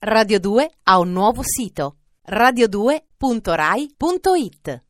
Radio 0.00 0.38
2 0.38 0.70
ha 0.84 1.00
un 1.00 1.10
nuovo 1.10 1.40
sito 1.42 1.96
radio2.rai.it. 2.30 4.82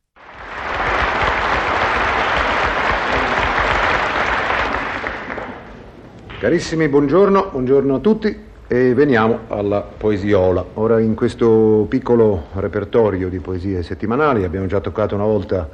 Carissimi, 6.39 6.87
buongiorno, 6.89 7.47
buongiorno 7.49 7.95
a 7.95 7.97
tutti 7.97 8.39
e 8.67 8.93
veniamo 8.93 9.39
alla 9.47 9.81
poesiola. 9.81 10.63
Ora 10.75 10.99
in 10.99 11.15
questo 11.15 11.87
piccolo 11.89 12.49
repertorio 12.53 13.29
di 13.29 13.39
poesie 13.39 13.81
settimanali 13.81 14.43
abbiamo 14.43 14.67
già 14.67 14.79
toccato 14.79 15.15
una 15.15 15.25
volta 15.25 15.67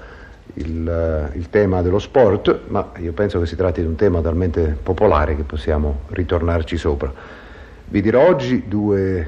il, 0.54 0.88
eh, 0.88 1.38
il 1.38 1.50
tema 1.50 1.82
dello 1.82 2.00
sport, 2.00 2.62
ma 2.68 2.92
io 3.00 3.12
penso 3.12 3.42
che 3.42 3.48
si 3.48 3.58
tratti 3.58 3.82
di 3.82 3.88
un 3.88 3.96
tema 3.96 4.22
talmente 4.22 4.78
popolare 4.82 5.36
che 5.36 5.44
possiamo 5.44 6.04
ritornarci 6.08 6.78
sopra. 6.78 7.44
Vi 7.88 8.02
dirò 8.02 8.28
oggi 8.28 8.68
due 8.68 9.28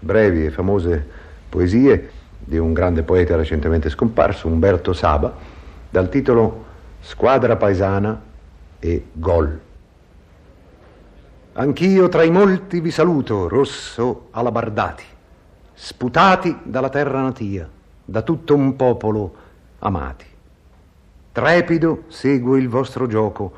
brevi 0.00 0.46
e 0.46 0.50
famose 0.50 1.06
poesie 1.48 2.10
di 2.36 2.58
un 2.58 2.72
grande 2.72 3.04
poeta 3.04 3.36
recentemente 3.36 3.88
scomparso, 3.90 4.48
Umberto 4.48 4.92
Saba, 4.92 5.32
dal 5.88 6.08
titolo 6.08 6.64
Squadra 6.98 7.56
paesana 7.56 8.20
e 8.80 9.04
Gol. 9.12 9.60
Anch'io 11.52 12.08
tra 12.08 12.24
i 12.24 12.30
molti 12.30 12.80
vi 12.80 12.90
saluto, 12.90 13.46
rosso 13.46 14.26
alabardati, 14.32 15.04
sputati 15.72 16.58
dalla 16.64 16.88
terra 16.88 17.22
natia, 17.22 17.68
da 18.04 18.22
tutto 18.22 18.56
un 18.56 18.74
popolo 18.74 19.34
amati. 19.78 20.26
Trepido 21.30 22.02
seguo 22.08 22.56
il 22.56 22.68
vostro 22.68 23.06
gioco, 23.06 23.52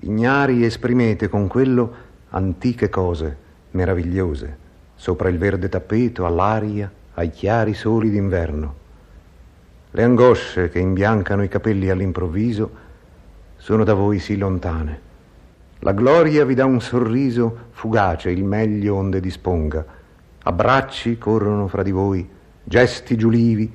ignari 0.00 0.64
esprimete 0.64 1.28
con 1.28 1.46
quello 1.46 1.94
antiche 2.30 2.88
cose 2.88 3.42
meravigliose, 3.74 4.56
sopra 4.94 5.28
il 5.28 5.38
verde 5.38 5.68
tappeto, 5.68 6.26
all'aria, 6.26 6.90
ai 7.14 7.30
chiari 7.30 7.74
soli 7.74 8.10
d'inverno. 8.10 8.82
Le 9.90 10.02
angosce 10.02 10.68
che 10.68 10.80
imbiancano 10.80 11.42
i 11.42 11.48
capelli 11.48 11.88
all'improvviso 11.90 12.82
sono 13.56 13.84
da 13.84 13.94
voi 13.94 14.18
sì 14.18 14.36
lontane. 14.36 15.00
La 15.80 15.92
gloria 15.92 16.44
vi 16.44 16.54
dà 16.54 16.64
un 16.64 16.80
sorriso 16.80 17.68
fugace, 17.70 18.30
il 18.30 18.42
meglio 18.42 18.96
onde 18.96 19.20
disponga. 19.20 19.84
Abbracci 20.42 21.18
corrono 21.18 21.68
fra 21.68 21.82
di 21.82 21.90
voi, 21.90 22.28
gesti 22.62 23.16
giulivi. 23.16 23.72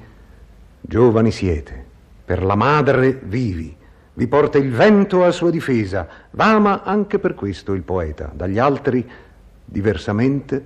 Giovani 0.81 1.31
siete, 1.31 1.85
per 2.25 2.43
la 2.43 2.55
madre 2.55 3.19
vivi. 3.23 3.75
Vi 4.13 4.27
porta 4.27 4.57
il 4.57 4.71
vento 4.71 5.23
a 5.23 5.31
sua 5.31 5.49
difesa. 5.51 6.07
V'ama 6.31 6.83
anche 6.83 7.19
per 7.19 7.35
questo 7.35 7.73
il 7.73 7.83
poeta, 7.83 8.31
dagli 8.33 8.59
altri 8.59 9.07
diversamente, 9.71 10.65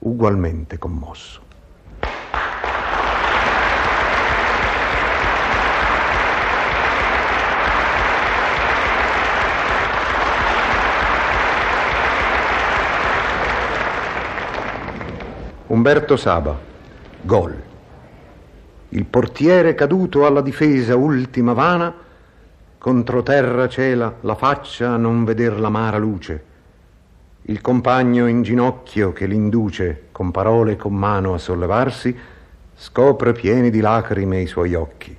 ugualmente 0.00 0.76
commosso. 0.76 1.40
Umberto 15.68 16.16
Saba, 16.16 16.58
gol. 17.22 17.62
Il 18.90 19.06
portiere 19.06 19.74
caduto 19.74 20.26
alla 20.26 20.42
difesa 20.42 20.94
ultima 20.96 21.54
vana, 21.54 21.94
contro 22.76 23.22
terra 23.22 23.66
cela 23.68 24.16
la 24.20 24.34
faccia 24.34 24.90
a 24.90 24.96
non 24.98 25.24
veder 25.24 25.58
l'amara 25.58 25.96
luce 25.96 26.48
il 27.50 27.60
compagno 27.60 28.28
in 28.28 28.42
ginocchio 28.42 29.12
che 29.12 29.26
l'induce 29.26 30.04
con 30.12 30.30
parole 30.30 30.72
e 30.72 30.76
con 30.76 30.94
mano 30.94 31.34
a 31.34 31.38
sollevarsi, 31.38 32.16
scopre 32.76 33.32
pieni 33.32 33.70
di 33.70 33.80
lacrime 33.80 34.40
i 34.40 34.46
suoi 34.46 34.74
occhi. 34.74 35.16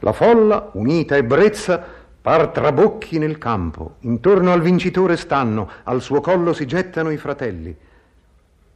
La 0.00 0.12
folla, 0.12 0.68
unita 0.74 1.16
ebbrezza, 1.16 1.82
par 2.20 2.48
trabocchi 2.48 3.16
nel 3.16 3.38
campo, 3.38 3.94
intorno 4.00 4.52
al 4.52 4.60
vincitore 4.60 5.16
stanno, 5.16 5.70
al 5.84 6.02
suo 6.02 6.20
collo 6.20 6.52
si 6.52 6.66
gettano 6.66 7.10
i 7.10 7.16
fratelli. 7.16 7.74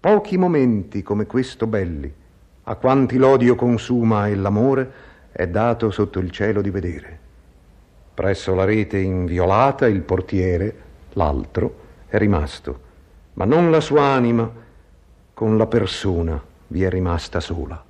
Pochi 0.01 0.39
momenti 0.39 1.03
come 1.03 1.27
questo 1.27 1.67
belli, 1.67 2.11
a 2.63 2.75
quanti 2.77 3.19
l'odio 3.19 3.55
consuma 3.55 4.29
e 4.29 4.35
l'amore 4.35 4.93
è 5.31 5.47
dato 5.47 5.91
sotto 5.91 6.21
il 6.21 6.31
cielo 6.31 6.63
di 6.63 6.71
vedere. 6.71 7.19
Presso 8.15 8.55
la 8.55 8.65
rete 8.65 8.97
inviolata 8.97 9.87
il 9.87 10.01
portiere, 10.01 10.75
l'altro, 11.13 11.85
è 12.09 12.19
rimasto, 12.19 12.81
ma 13.35 13.45
non 13.45 13.71
la 13.71 13.81
sua 13.81 14.03
anima, 14.03 14.51
con 15.35 15.57
la 15.57 15.67
persona 15.67 16.43
vi 16.69 16.83
è 16.83 16.91
rimasta 16.91 17.41
sola. 17.41 17.83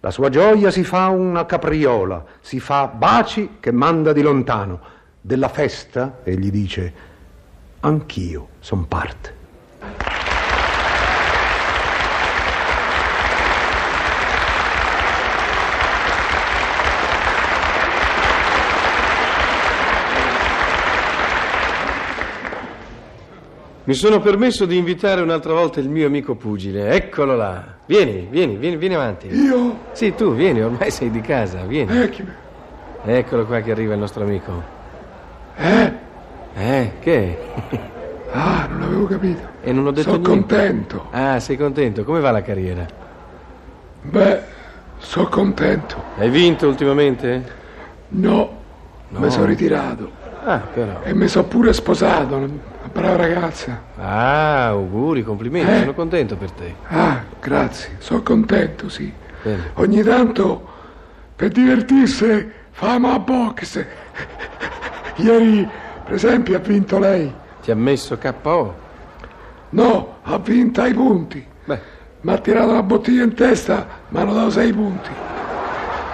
La 0.00 0.10
sua 0.10 0.28
gioia 0.28 0.70
si 0.70 0.84
fa 0.84 1.08
una 1.08 1.44
capriola, 1.44 2.24
si 2.40 2.60
fa 2.60 2.86
baci 2.86 3.56
che 3.60 3.72
manda 3.72 4.12
di 4.12 4.22
lontano. 4.22 4.80
Della 5.20 5.48
festa, 5.48 6.20
egli 6.22 6.50
dice, 6.50 6.92
anch'io 7.80 8.48
son 8.60 8.86
parte. 8.86 9.37
Mi 23.88 23.94
sono 23.94 24.20
permesso 24.20 24.66
di 24.66 24.76
invitare 24.76 25.22
un'altra 25.22 25.54
volta 25.54 25.80
il 25.80 25.88
mio 25.88 26.06
amico 26.06 26.34
pugile. 26.34 26.90
Eccolo 26.90 27.34
là. 27.36 27.64
Vieni, 27.86 28.28
vieni, 28.30 28.56
vieni, 28.58 28.76
vieni 28.76 28.94
avanti. 28.94 29.28
Io? 29.28 29.78
Sì, 29.92 30.14
tu 30.14 30.34
vieni, 30.34 30.60
ormai 30.60 30.90
sei 30.90 31.10
di 31.10 31.22
casa, 31.22 31.62
vieni. 31.62 31.98
Eh, 32.02 32.10
chi... 32.10 32.22
Eccolo 33.06 33.46
qua 33.46 33.60
che 33.60 33.70
arriva 33.70 33.94
il 33.94 33.98
nostro 33.98 34.24
amico. 34.24 34.62
Eh? 35.56 35.92
Eh, 36.54 36.92
che? 37.00 37.38
ah, 38.32 38.66
non 38.70 38.82
avevo 38.82 39.06
capito. 39.06 39.40
E 39.62 39.72
non 39.72 39.86
ho 39.86 39.90
detto 39.90 40.10
Sono 40.10 40.22
niente. 40.22 40.54
contento. 40.54 41.06
Ah, 41.10 41.40
sei 41.40 41.56
contento? 41.56 42.04
Come 42.04 42.20
va 42.20 42.30
la 42.30 42.42
carriera? 42.42 42.86
Beh, 44.02 44.40
sono 44.98 45.28
contento. 45.28 45.96
Hai 46.18 46.28
vinto 46.28 46.68
ultimamente? 46.68 47.42
No, 48.08 48.50
No. 49.08 49.18
mi 49.18 49.30
sono 49.30 49.46
ritirato. 49.46 50.10
Ah, 50.44 50.58
però. 50.58 51.00
E 51.04 51.14
mi 51.14 51.26
sono 51.26 51.46
pure 51.46 51.72
sposato, 51.72 52.36
brava 52.92 53.16
ragazza. 53.16 53.82
Ah, 53.96 54.66
auguri, 54.68 55.22
complimenti, 55.22 55.70
Eh? 55.70 55.78
sono 55.80 55.94
contento 55.94 56.36
per 56.36 56.50
te. 56.52 56.74
Ah, 56.88 57.22
grazie, 57.40 57.96
sono 57.98 58.22
contento, 58.22 58.88
sì. 58.88 59.12
Bene. 59.42 59.70
Ogni 59.74 60.02
tanto, 60.02 60.66
per 61.36 61.48
divertirsi, 61.50 62.50
famo 62.70 63.12
a 63.12 63.18
box. 63.18 63.84
Ieri, 65.16 65.68
per 66.04 66.14
esempio, 66.14 66.56
ha 66.56 66.60
vinto 66.60 66.98
lei. 66.98 67.32
Ti 67.62 67.70
ha 67.70 67.76
messo 67.76 68.16
KO? 68.18 68.74
No, 69.70 70.16
ha 70.22 70.38
vinto 70.38 70.80
ai 70.80 70.94
punti. 70.94 71.44
Beh, 71.64 71.80
Mi 72.20 72.32
ha 72.32 72.38
tirato 72.38 72.70
una 72.70 72.82
bottiglia 72.82 73.22
in 73.24 73.34
testa, 73.34 73.86
mi 74.08 74.20
hanno 74.20 74.32
dato 74.32 74.50
sei 74.50 74.72
punti. 74.72 75.10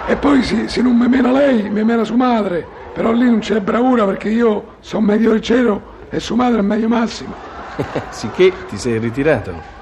E 0.07 0.15
poi 0.17 0.43
se, 0.43 0.67
se 0.67 0.81
non 0.81 0.95
mi 0.95 1.07
mena 1.07 1.31
lei, 1.31 1.69
mi 1.69 1.83
mena 1.83 2.03
sua 2.03 2.15
madre. 2.15 2.65
Però 2.93 3.11
lì 3.11 3.25
non 3.25 3.39
c'è 3.39 3.59
bravura 3.59 4.05
perché 4.05 4.29
io 4.29 4.75
sono 4.81 5.05
medio 5.07 5.33
leggero 5.33 5.93
e 6.09 6.19
sua 6.19 6.35
madre 6.35 6.59
è 6.59 6.61
medio 6.61 6.87
massimo. 6.87 7.33
sicché 8.09 8.53
ti 8.69 8.77
sei 8.77 8.97
ritirato. 8.99 9.73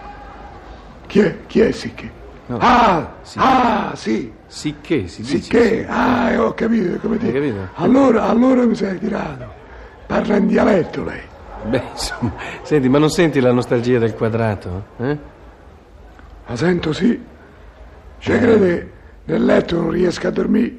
Chi 1.08 1.20
è? 1.20 1.38
Chi 1.46 1.60
è 1.62 1.72
Sicché? 1.72 2.12
No. 2.46 2.58
Ah, 2.60 3.14
Sì. 3.22 3.38
ah, 3.42 3.92
sì. 3.96 4.32
Sicché, 4.48 5.08
si 5.08 5.22
dice. 5.22 5.42
Sicché, 5.42 5.86
ah, 5.88 6.32
eh, 6.32 6.38
ho 6.38 6.54
capito 6.54 6.98
come 7.00 7.18
dire. 7.18 7.32
capito? 7.32 7.68
Allora, 7.76 8.24
allora 8.28 8.66
mi 8.66 8.76
sei 8.76 8.98
tirato. 9.00 9.46
Parla 10.08 10.36
in 10.38 10.48
dialetto 10.48 11.04
lei. 11.04 11.22
Beh, 11.66 11.82
insomma, 11.92 12.34
senti, 12.64 12.90
ma 12.90 12.98
non 12.98 13.10
senti 13.10 13.40
la 13.40 13.52
nostalgia 13.52 13.98
del 14.00 14.14
quadrato? 14.16 14.86
Eh? 14.98 15.18
La 16.48 16.56
sento 16.56 16.92
sì. 16.92 17.12
Eh. 17.14 17.19
Ci 18.19 18.31
crede, 18.31 18.92
nel 19.26 19.46
letto 19.46 19.80
non 19.80 19.92
riesco 19.92 20.28
a 20.28 20.31
dormire. 20.31 20.78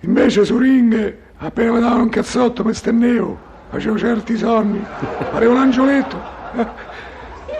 Invece 0.00 0.44
su 0.44 0.58
ring, 0.58 1.16
appena 1.38 1.72
mi 1.72 1.80
davano 1.80 2.02
un 2.02 2.08
cazzotto, 2.08 2.64
mi 2.64 2.74
stennevo. 2.74 3.38
Facevo 3.76 3.98
certi 3.98 4.38
sonni. 4.38 4.82
Parevo 5.30 5.52
un 5.52 5.58
angioletto. 5.58 6.18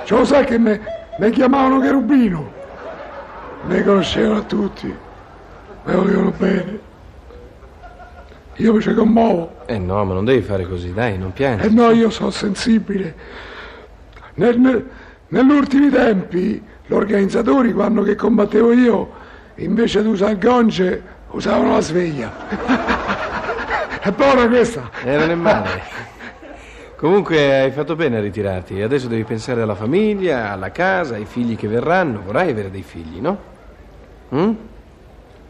Cioè, 0.04 0.18
lo 0.18 0.24
sai 0.24 0.46
che 0.46 0.56
me, 0.56 0.80
mi 1.18 1.28
chiamavano 1.30 1.78
Cherubino. 1.78 2.52
Mi 3.66 3.82
conoscevano 3.82 4.46
tutti. 4.46 4.86
Mi 4.86 5.94
volevano 5.94 6.32
bene. 6.34 6.78
Io 8.54 8.72
mi 8.72 8.80
ci 8.80 8.94
commuovo. 8.94 9.56
Eh 9.66 9.76
no, 9.78 10.02
ma 10.06 10.14
non 10.14 10.24
devi 10.24 10.40
fare 10.40 10.66
così, 10.66 10.94
dai, 10.94 11.18
non 11.18 11.28
E 11.28 11.32
piangere. 11.32 11.68
Eh 11.68 11.72
no, 11.72 11.90
io 11.90 12.08
sono 12.08 12.30
sensibile. 12.30 13.14
Nel- 14.36 14.58
nel- 14.58 14.88
negli 15.28 15.50
ultimi 15.50 15.90
tempi, 15.90 16.62
gli 16.86 16.92
organizzatori, 16.94 17.74
quando 17.74 18.00
che 18.00 18.14
combattevo 18.14 18.72
io, 18.72 19.12
invece 19.56 20.00
di 20.00 20.08
usare 20.08 20.32
il 20.32 20.38
gonce, 20.38 21.02
usavano 21.32 21.72
la 21.72 21.80
sveglia. 21.82 22.95
È 24.06 24.12
buona 24.12 24.46
questa. 24.46 24.88
Eh, 25.02 25.16
non 25.16 25.30
è 25.30 25.34
male. 25.34 25.82
Comunque 26.96 27.58
hai 27.58 27.72
fatto 27.72 27.96
bene 27.96 28.18
a 28.18 28.20
ritirarti. 28.20 28.80
Adesso 28.80 29.08
devi 29.08 29.24
pensare 29.24 29.62
alla 29.62 29.74
famiglia, 29.74 30.52
alla 30.52 30.70
casa, 30.70 31.16
ai 31.16 31.24
figli 31.24 31.56
che 31.56 31.66
verranno. 31.66 32.22
Vorrai 32.24 32.52
avere 32.52 32.70
dei 32.70 32.84
figli, 32.84 33.18
no? 33.18 33.36
Mm? 34.32 34.52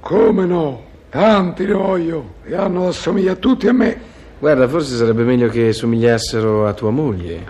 Come 0.01 0.47
no? 0.47 0.85
Tanti 1.11 1.67
ne 1.67 1.75
voglio 1.75 2.33
e 2.45 2.55
hanno 2.57 2.85
da 2.85 2.89
assomigliare 2.89 3.39
tutti 3.39 3.69
a 3.69 3.75
me. 3.75 4.01
Guarda, 4.39 4.67
forse 4.69 4.97
sarebbe 4.97 5.25
meglio 5.25 5.49
che 5.49 5.75
somigliassero 5.75 6.67
a 6.67 6.73
tua 6.73 6.91
moglie. 6.91 7.45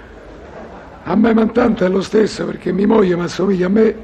A 1.05 1.15
me 1.15 1.35
man 1.35 1.53
tanto 1.53 1.85
è 1.85 1.89
lo 1.89 2.03
stesso 2.03 2.45
perché 2.47 2.73
mia 2.73 2.89
moglie 2.89 3.15
mi 3.15 3.23
assomiglia 3.23 3.67
a 3.67 3.71
me. 3.71 3.95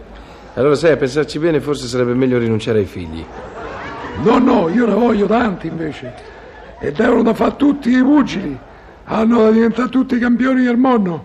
Allora, 0.54 0.76
sai, 0.76 0.92
a 0.92 0.96
pensarci 0.96 1.40
bene, 1.40 1.58
forse 1.58 1.88
sarebbe 1.88 2.14
meglio 2.14 2.38
rinunciare 2.38 2.78
ai 2.78 2.86
figli. 2.86 3.24
No, 4.22 4.38
no, 4.38 4.68
io 4.68 4.86
ne 4.86 4.94
voglio 4.94 5.26
tanti 5.26 5.66
invece. 5.66 6.30
E 6.84 6.90
devono 6.90 7.22
da 7.22 7.32
fare 7.32 7.54
tutti 7.54 7.90
i 7.90 8.02
pugili. 8.02 8.58
Hanno 9.04 9.44
da 9.44 9.50
diventare 9.52 9.88
tutti 9.88 10.16
i 10.16 10.18
campioni 10.18 10.64
del 10.64 10.76
mondo. 10.76 11.24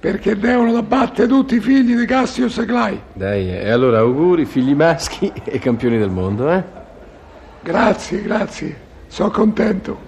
Perché 0.00 0.38
devono 0.38 0.72
da 0.72 0.82
battere 0.82 1.28
tutti 1.28 1.56
i 1.56 1.60
figli 1.60 1.94
di 1.94 2.06
Cassius 2.06 2.56
e 2.58 2.64
Clay. 2.64 2.98
Dai, 3.12 3.50
e 3.50 3.68
allora 3.68 3.98
auguri, 3.98 4.46
figli 4.46 4.74
maschi 4.74 5.30
e 5.44 5.58
campioni 5.58 5.98
del 5.98 6.08
mondo, 6.08 6.50
eh? 6.50 6.62
Grazie, 7.62 8.22
grazie. 8.22 8.76
Sono 9.08 9.30
contento. 9.30 9.98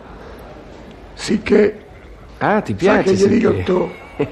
Sicché, 1.13 1.81
Ah, 2.39 2.61
ti 2.63 2.75
sai 2.79 3.03
piace? 3.03 3.15
che 3.15 3.29
gli 3.29 3.39
dico 3.39 3.53
tu, 3.65 3.91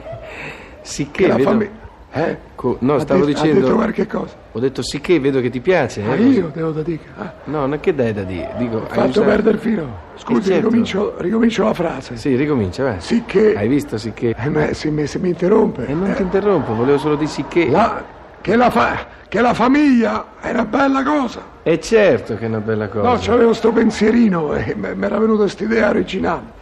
Sicché, 0.81 1.23
che 1.23 1.29
la 1.29 1.35
vedo... 1.35 1.69
famiglia... 2.17 2.31
Eh? 2.33 2.39
Co- 2.55 2.77
no, 2.81 2.99
stavo 2.99 3.25
detto- 3.25 3.41
dicendo... 3.43 3.61
detto 3.61 3.75
qualche 3.75 4.07
cosa. 4.07 4.35
Ho 4.53 4.59
detto 4.59 4.83
sicché, 4.83 5.21
vedo 5.21 5.41
che 5.41 5.51
ti 5.51 5.61
piace. 5.61 6.03
eh? 6.03 6.07
Ma 6.07 6.15
io 6.17 6.51
devo 6.53 6.71
da 6.71 6.83
dire. 6.83 7.01
Ah, 7.19 7.33
No, 7.45 7.67
non 7.67 7.79
che 7.81 7.95
dai 7.95 8.13
da 8.13 8.23
dire. 8.23 8.51
Dico, 8.57 8.77
ho 8.77 8.83
hai 8.83 8.89
fatto 8.89 9.09
usato- 9.09 9.27
perdere 9.27 9.55
il 9.57 9.61
filo. 9.63 9.89
Scusi, 10.17 10.39
Eh, 10.39 10.43
certo. 10.45 10.57
ricomincio, 10.65 11.15
ricomincio 11.19 11.65
la 11.65 11.75
frase. 11.75 12.17
Sì, 12.17 12.35
ricomincia, 12.37 12.83
vai. 12.85 12.97
Sicché... 13.01 13.55
Hai 13.57 13.69
visto 13.69 13.99
sicché? 13.99 14.35
Eh, 14.37 14.49
ma 14.49 14.73
se 14.73 14.91
mi, 14.91 15.07
se 15.07 15.19
mi 15.19 15.29
interrompe... 15.29 15.87
E 15.87 15.93
non 15.95 16.11
eh, 16.11 16.15
ti 16.15 16.23
interrompo, 16.23 16.75
volevo 16.75 16.99
solo 16.99 17.17
dire 17.17 17.29
sicché. 17.31 17.69
la- 17.69 18.03
che, 18.41 18.55
la 18.57 18.71
fa- 18.71 19.07
che 19.29 19.41
la 19.41 19.55
famiglia 19.55 20.27
è 20.41 20.51
una 20.53 20.65
bella 20.65 21.03
cosa. 21.03 21.55
E 21.65 21.81
certo 21.81 22.37
che 22.37 22.45
è 22.45 22.49
una 22.49 22.61
bella 22.61 22.89
cosa. 22.89 23.09
No, 23.09 23.19
c'avevo 23.21 23.53
sto 23.53 23.73
pensierino 23.73 24.55
e 24.55 24.75
mi 24.77 25.05
era 25.05 25.19
venuta 25.19 25.43
quest'idea 25.43 25.89
originale. 25.89 26.55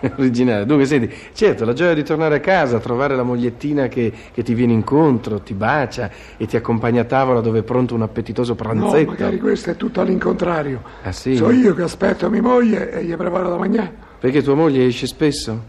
Originale. 0.16 0.66
Dunque, 0.66 0.86
senti, 0.86 1.12
certo, 1.32 1.64
la 1.64 1.72
gioia 1.72 1.94
di 1.94 2.02
tornare 2.02 2.36
a 2.36 2.40
casa, 2.40 2.78
trovare 2.78 3.14
la 3.16 3.22
mogliettina 3.22 3.88
che, 3.88 4.12
che 4.32 4.42
ti 4.42 4.54
viene 4.54 4.72
incontro, 4.72 5.40
ti 5.40 5.54
bacia 5.54 6.10
e 6.36 6.46
ti 6.46 6.56
accompagna 6.56 7.02
a 7.02 7.04
tavola 7.04 7.40
dove 7.40 7.60
è 7.60 7.62
pronto 7.62 7.94
un 7.94 8.02
appetitoso 8.02 8.52
No, 8.52 8.56
pranzetto. 8.56 9.10
magari 9.10 9.38
questo 9.38 9.70
è 9.70 9.76
tutto 9.76 10.00
all'incontrario. 10.00 10.82
Ah, 11.02 11.12
sì? 11.12 11.36
So 11.36 11.50
io 11.50 11.74
che 11.74 11.82
aspetto 11.82 12.28
mia 12.30 12.42
moglie 12.42 12.90
e 12.92 13.04
gli 13.04 13.14
preparo 13.14 13.48
da 13.50 13.56
mangiare. 13.56 13.92
Perché 14.18 14.42
tua 14.42 14.54
moglie 14.54 14.86
esce 14.86 15.06
spesso? 15.06 15.62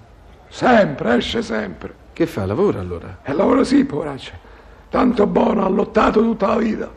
Sempre, 0.49 1.15
esce 1.15 1.41
sempre. 1.41 1.93
Che 2.13 2.25
fa? 2.25 2.45
Lavora 2.45 2.79
allora? 2.79 3.19
E 3.23 3.33
lavora 3.33 3.63
sì, 3.63 3.85
poveraccia. 3.85 4.33
Tanto 4.89 5.25
buono, 5.25 5.65
ha 5.65 5.69
lottato 5.69 6.21
tutta 6.21 6.47
la 6.47 6.57
vita. 6.57 6.91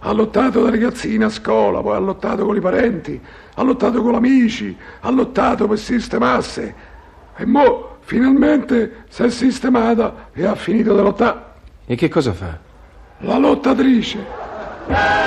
Ha 0.00 0.12
lottato 0.12 0.62
da 0.62 0.70
ragazzina 0.70 1.26
a 1.26 1.30
scuola, 1.30 1.80
poi 1.80 1.96
ha 1.96 1.98
lottato 1.98 2.44
con 2.44 2.56
i 2.56 2.60
parenti, 2.60 3.20
ha 3.54 3.62
lottato 3.62 4.00
con 4.00 4.12
gli 4.12 4.16
amici, 4.16 4.76
ha 5.00 5.10
lottato 5.10 5.66
per 5.66 5.78
sistemarsi. 5.78 6.74
E 7.36 7.46
mo, 7.46 7.96
finalmente, 8.00 9.04
si 9.08 9.24
è 9.24 9.30
sistemata 9.30 10.28
e 10.32 10.44
ha 10.44 10.54
finito 10.54 10.94
di 10.94 11.02
lottare. 11.02 11.44
E 11.86 11.96
che 11.96 12.08
cosa 12.08 12.32
fa? 12.32 12.58
La 13.18 13.38
lottatrice. 13.38 15.26